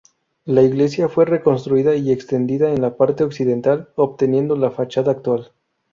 [0.45, 5.51] La iglesia fue reconstruida y extendida en la parte occidental, obteniendo la fachada actual.